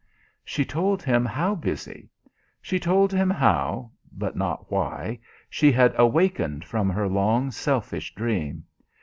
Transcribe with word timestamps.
She 0.43 0.65
told 0.65 1.03
him 1.03 1.25
how 1.27 1.53
busy. 1.53 2.09
She 2.59 2.79
told 2.79 3.13
him 3.13 3.29
how, 3.29 3.91
(but 4.11 4.35
not 4.35 4.71
why) 4.71 5.19
she 5.47 5.71
had 5.71 5.93
awakened 5.95 6.65
from 6.65 6.89
her 6.89 7.07
long, 7.07 7.51
selfish 7.51 8.15
dream. 8.15 8.63